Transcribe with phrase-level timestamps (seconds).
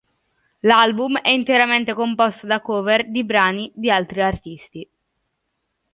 [0.61, 4.89] L'album è interamente composto da cover di brani di altri artisti.